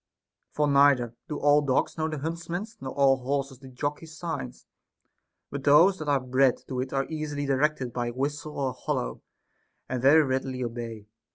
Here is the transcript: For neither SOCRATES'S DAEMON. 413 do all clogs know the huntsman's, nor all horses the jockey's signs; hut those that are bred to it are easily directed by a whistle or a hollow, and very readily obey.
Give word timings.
For 0.49 0.67
neither 0.67 1.09
SOCRATES'S 1.09 1.27
DAEMON. 1.27 1.41
413 1.41 1.43
do 1.45 1.45
all 1.45 1.61
clogs 1.63 1.95
know 1.99 2.07
the 2.07 2.17
huntsman's, 2.23 2.77
nor 2.81 2.91
all 2.95 3.17
horses 3.17 3.59
the 3.59 3.67
jockey's 3.67 4.17
signs; 4.17 4.65
hut 5.51 5.63
those 5.63 5.99
that 5.99 6.09
are 6.09 6.19
bred 6.19 6.57
to 6.69 6.79
it 6.79 6.91
are 6.91 7.05
easily 7.05 7.45
directed 7.45 7.93
by 7.93 8.07
a 8.07 8.11
whistle 8.11 8.57
or 8.59 8.69
a 8.69 8.73
hollow, 8.73 9.21
and 9.87 10.01
very 10.01 10.23
readily 10.23 10.63
obey. 10.63 11.05